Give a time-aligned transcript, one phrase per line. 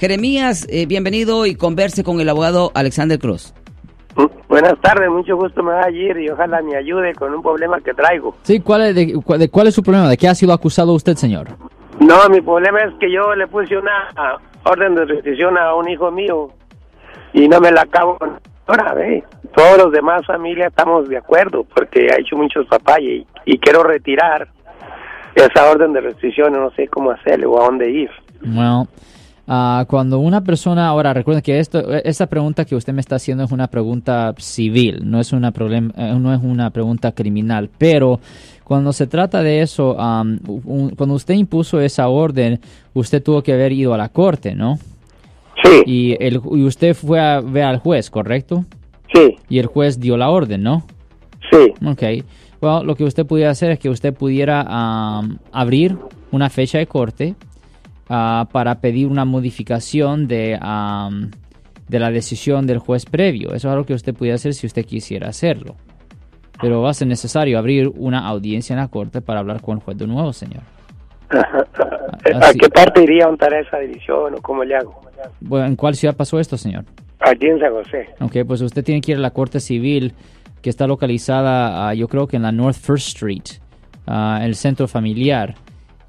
[0.00, 3.52] Jeremías, eh, bienvenido y converse con el abogado Alexander Cruz.
[4.48, 7.78] Buenas tardes, mucho gusto me va a ir y ojalá me ayude con un problema
[7.82, 8.34] que traigo.
[8.40, 10.08] Sí, ¿cuál es, de, cuál es su problema?
[10.08, 11.48] ¿De qué ha sido acusado usted, señor?
[12.00, 14.08] No, mi problema es que yo le puse una
[14.64, 16.48] orden de restricción a un hijo mío
[17.34, 18.16] y no me la acabo
[18.68, 19.22] ahora, ve.
[19.54, 24.48] Todos los demás familia estamos de acuerdo porque ha hecho muchos papayas y, quiero retirar
[25.34, 28.10] esa orden de restricción, no sé cómo hacerlo o a dónde ir.
[28.40, 28.88] Bueno,
[29.52, 33.42] Ah, cuando una persona, ahora recuerden que esto, esta pregunta que usted me está haciendo
[33.42, 38.20] es una pregunta civil, no es una, problem, eh, no es una pregunta criminal, pero
[38.62, 42.60] cuando se trata de eso, cuando usted impuso esa orden,
[42.94, 44.78] usted tuvo que haber ido a la corte, ¿no?
[45.64, 45.82] Sí.
[45.84, 48.64] Y, el, y usted fue a ver al juez, ¿correcto?
[49.12, 49.36] Sí.
[49.48, 50.84] Y el juez dio la orden, ¿no?
[51.50, 51.72] Sí.
[51.84, 52.24] Ok.
[52.60, 54.64] Bueno, lo que usted pudiera hacer es que usted pudiera
[55.50, 55.98] abrir
[56.30, 57.34] una fecha de corte
[58.12, 60.58] Ah, para pedir una modificación de,
[61.88, 63.50] de la decisión del juez previo.
[63.50, 65.76] Eso es algo que usted puede hacer si usted quisiera hacerlo.
[66.60, 69.84] Pero va a ser necesario abrir una audiencia en la corte para hablar con el
[69.84, 70.64] juez de nuevo, señor.
[71.30, 75.00] ¿A qué parte iría a montar esa división o cómo le hago?
[75.38, 76.84] Bueno, ¿En cuál ciudad pasó esto, señor?
[77.20, 78.08] Aquí en San José.
[78.20, 80.14] Ok, pues usted tiene que ir a la corte civil
[80.62, 83.44] que está localizada, ah, yo creo que en la North First Street,
[84.08, 85.54] uh, el centro familiar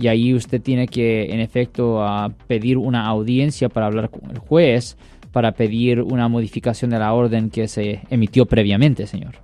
[0.00, 2.02] y ahí usted tiene que, en efecto,
[2.46, 4.96] pedir una audiencia para hablar con el juez
[5.32, 9.34] para pedir una modificación de la orden que se emitió previamente, señor.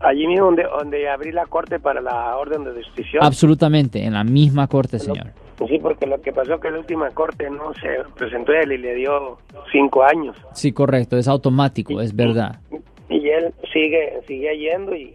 [0.00, 3.22] Allí mismo donde, donde abrí la corte para la orden de decisión.
[3.22, 5.28] Absolutamente, en la misma corte, señor.
[5.68, 8.78] Sí, porque lo que pasó es que la última corte no se presentó él y
[8.78, 9.38] le dio
[9.70, 10.36] cinco años.
[10.54, 12.60] Sí, correcto, es automático, es verdad.
[13.08, 15.12] Y él sigue sigue yendo y,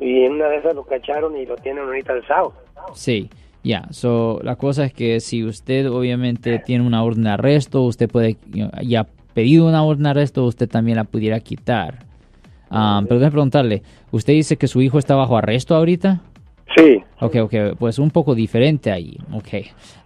[0.00, 2.54] y en una de esas lo cacharon y lo tienen ahorita alzado.
[2.94, 3.28] Sí.
[3.64, 8.10] Ya, so, la cosa es que si usted obviamente tiene una orden de arresto, usted
[8.10, 8.36] puede,
[8.82, 12.04] ya ha pedido una orden de arresto, usted también la pudiera quitar.
[12.70, 16.20] Ah, pero déjeme preguntarle, ¿usted dice que su hijo está bajo arresto ahorita?
[16.76, 17.02] Sí.
[17.20, 19.16] Ok, ok, pues un poco diferente ahí.
[19.32, 19.48] Ok,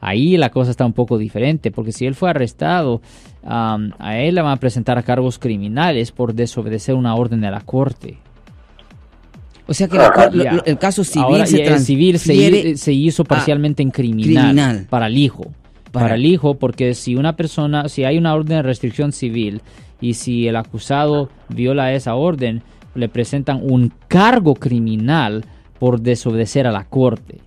[0.00, 3.00] ahí la cosa está un poco diferente, porque si él fue arrestado,
[3.42, 8.18] a él le van a presentar cargos criminales por desobedecer una orden de la corte.
[9.68, 9.98] O sea que
[10.64, 15.52] el caso civil se civil se, hizo parcialmente en criminal, para el hijo.
[15.92, 16.14] Para.
[16.14, 19.62] el hijo, porque si una persona, si hay una orden de restricción civil
[20.00, 22.62] y si el acusado viola esa orden,
[22.94, 25.44] le presentan un cargo criminal
[25.78, 27.40] por desobedecer a la corte.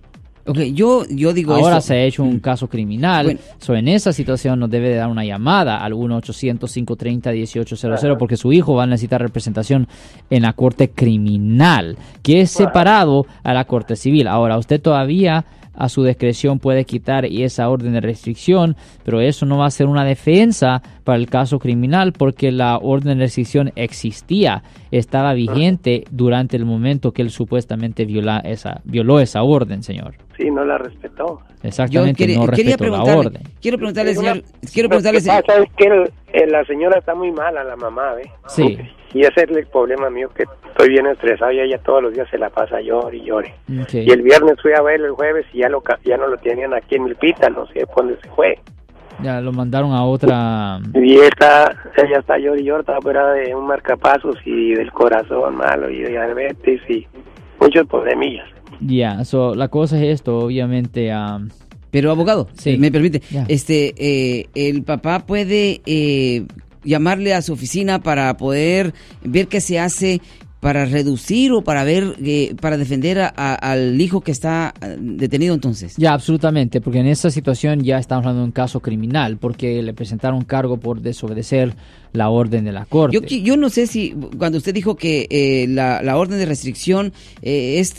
[0.44, 3.38] Okay, yo, yo digo Ahora se ha hecho un caso criminal.
[3.68, 8.86] en esa situación nos debe dar una llamada al 1-800-530-1800 porque su hijo va a
[8.86, 9.86] necesitar representación
[10.30, 14.26] en la corte criminal, que es separado a la corte civil.
[14.26, 15.44] Ahora, usted todavía
[15.74, 19.86] a su discreción puede quitar esa orden de restricción, pero eso no va a ser
[19.86, 26.56] una defensa para el caso criminal porque la orden de restricción existía, estaba vigente durante
[26.56, 30.14] el momento que él supuestamente viola esa, violó esa orden, señor.
[30.36, 31.40] Sí, no la respetó.
[31.62, 33.42] Exactamente, no respetó la orden.
[33.60, 34.42] Quiero preguntarle, señor,
[34.72, 35.44] quiero preguntarle, señor.
[35.44, 38.30] Pasa es que la señora está muy mala, la mamá, ¿ve?
[38.48, 38.78] Sí.
[39.14, 42.28] Y ese es el problema mío, que estoy bien estresado y ella todos los días
[42.30, 43.54] se la pasa llore y llore.
[43.68, 46.74] Y el viernes fui a verlo el jueves y ya, lo, ya no lo tenían
[46.74, 48.58] aquí en Milpita, no sé dónde se fue.
[49.22, 50.80] Ya lo mandaron a otra...
[50.94, 55.90] Y esta, ella está llore y está operada de un marcapasos y del corazón malo
[55.90, 57.06] y de diabetes y
[57.60, 58.48] muchos problemillas.
[58.80, 59.22] Ya,
[59.54, 61.12] la cosa es esto, obviamente...
[61.90, 62.78] pero abogado, sí.
[62.78, 66.46] me permite, este, eh, el papá puede eh,
[66.84, 70.20] llamarle a su oficina para poder ver qué se hace
[70.62, 75.96] para reducir o para ver, eh, para defender al hijo que está eh, detenido entonces?
[75.96, 79.92] Ya, absolutamente, porque en esa situación ya estamos hablando de un caso criminal, porque le
[79.92, 81.74] presentaron cargo por desobedecer
[82.12, 83.18] la orden de la corte.
[83.20, 87.12] Yo, yo no sé si cuando usted dijo que eh, la, la, orden de restricción
[87.42, 87.98] eh, es,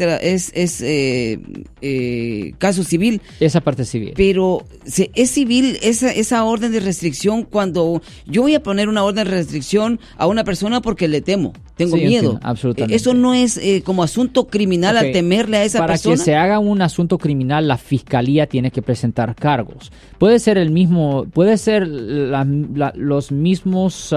[0.53, 3.21] es, eh, caso civil.
[3.39, 4.13] Esa parte civil.
[4.15, 9.25] Pero es civil esa, esa orden de restricción cuando yo voy a poner una orden
[9.25, 12.39] de restricción a una persona porque le temo, tengo miedo.
[12.43, 12.95] absolutamente.
[12.95, 16.15] Eso no es como asunto criminal al temerle a esa persona.
[16.15, 19.91] Para que se haga un asunto criminal, la fiscalía tiene que presentar cargos.
[20.17, 24.13] Puede ser el mismo, puede ser los mismos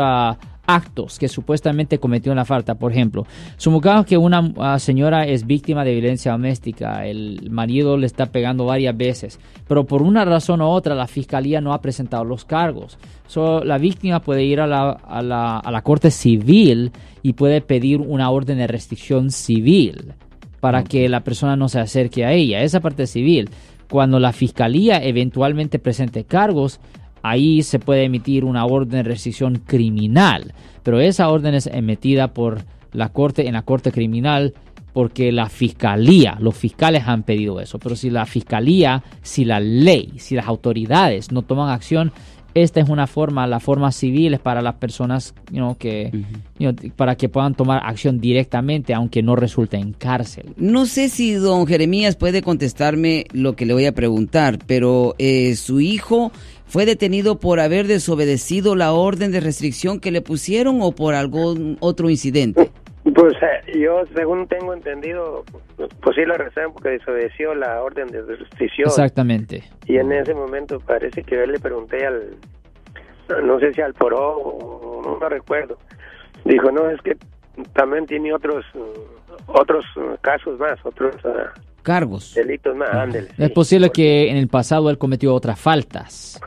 [0.67, 2.75] actos que supuestamente cometió la falta.
[2.75, 3.27] Por ejemplo,
[3.57, 8.67] supongamos que una ah, señora es víctima de violencia doméstica, el marido le está pegando
[8.67, 12.99] varias veces, pero por una razón u otra la fiscalía no ha presentado los cargos.
[13.65, 16.93] la víctima puede ir a la, a, la, a la corte civil
[17.23, 20.15] y puede pedir una orden de restricción civil
[20.61, 22.63] para que la persona no se acerque a ella.
[22.63, 23.51] Esa parte civil.
[23.89, 26.81] Cuando la fiscalía eventualmente presente cargos,
[27.29, 30.53] ahí se puede emitir una orden de restricción criminal,
[30.83, 32.63] pero esa orden es emitida por
[32.93, 34.55] la corte en la corte criminal
[34.93, 40.15] porque la fiscalía, los fiscales han pedido eso, pero si la fiscalía, si la ley,
[40.17, 42.13] si las autoridades no toman acción,
[42.57, 45.35] esta es una forma, la forma civil es para las personas
[45.79, 46.11] que,
[46.97, 50.55] para que puedan tomar acción directamente, aunque no resulte en cárcel.
[50.57, 55.55] No sé si don Jeremías puede contestarme lo que le voy a preguntar, pero eh,
[55.55, 56.33] su hijo
[56.67, 61.77] fue detenido por haber desobedecido la orden de restricción que le pusieron o por algún
[61.81, 62.71] otro incidente.
[63.17, 65.43] Pues eh, yo, según tengo entendido,
[65.77, 68.89] pues sí lo arrestaron porque desobedeció la orden de restricción.
[68.89, 69.65] Exactamente.
[69.87, 72.37] Y en ese momento parece que yo le pregunté al,
[73.43, 75.79] no sé si al Poró o no, no recuerdo.
[76.45, 77.17] Dijo, no, es que
[77.73, 78.67] también tiene otros
[79.47, 79.85] otros
[80.21, 81.53] casos más, otros ah,
[81.83, 82.35] cargos.
[82.35, 86.41] Delitos más, Es posible que en el pasado él cometió otras faltas.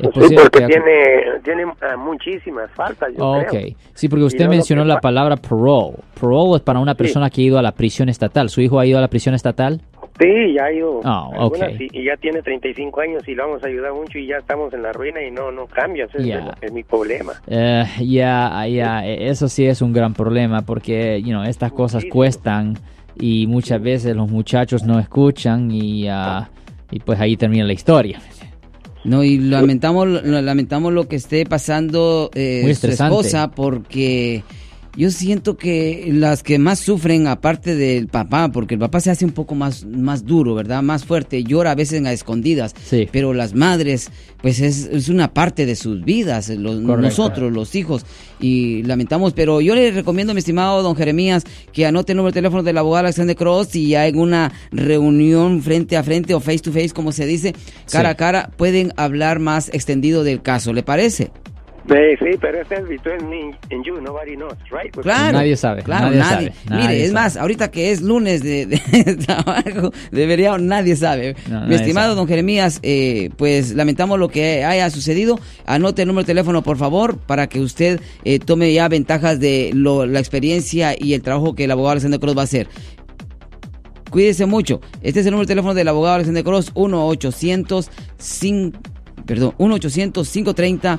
[0.00, 3.10] Sí, porque tiene, tiene ah, muchísimas faltas.
[3.16, 5.96] Yo ok, sí, porque usted mencionó la palabra parole.
[6.18, 8.48] Parole es para una persona que ha ido a la prisión estatal.
[8.48, 9.80] ¿Su hijo ha ido a la prisión estatal?
[10.18, 11.00] Sí, ya ha ido.
[11.02, 11.88] Oh, okay.
[11.92, 14.82] y, ya tiene 35 años y lo vamos a ayudar mucho y ya estamos en
[14.82, 16.04] la ruina y no no cambia.
[16.04, 17.32] Ese es, mi problema.
[17.46, 22.04] Eh, ya, ya, e, eso sí es un gran problema porque, you know, estas cosas
[22.04, 22.74] cuestan
[23.18, 26.44] y muchas veces los muchachos no escuchan y, uh,
[26.90, 28.20] y pues ahí termina la historia.
[29.04, 34.42] No, y lamentamos, lamentamos lo que esté pasando eh, su esposa porque
[34.96, 39.24] yo siento que las que más sufren, aparte del papá, porque el papá se hace
[39.24, 40.82] un poco más, más duro, ¿verdad?
[40.82, 43.08] Más fuerte, llora a veces a escondidas, sí.
[43.10, 44.10] pero las madres,
[44.42, 48.04] pues es, es, una parte de sus vidas, nosotros, los hijos,
[48.40, 52.40] y lamentamos, pero yo le recomiendo, mi estimado don Jeremías, que anote el número de
[52.40, 56.72] teléfono del abogado Alexander Cross y hay una reunión frente a frente o face to
[56.72, 57.54] face, como se dice,
[57.90, 61.30] cara a cara, pueden hablar más extendido del caso, ¿le parece?
[61.90, 64.94] Sí, pero ese es between en you, nobody knows, right?
[65.02, 66.52] claro, nadie sabe, claro, nadie.
[66.70, 68.80] Mire, es más, ahorita que es lunes de,
[69.26, 71.34] trabajo, debería, nadie sabe.
[71.66, 75.40] Mi estimado don Jeremías, eh, pues lamentamos lo que haya sucedido.
[75.66, 79.72] Anote el número de teléfono, por favor, para que usted eh, tome ya ventajas de
[79.74, 82.68] lo, la experiencia y el trabajo que el abogado Alexander Cruz va a hacer.
[84.10, 84.80] Cuídese mucho.
[85.02, 87.88] Este es el número de teléfono del abogado Alexander Cross, 1-800
[89.26, 90.98] perdón, 1-800-530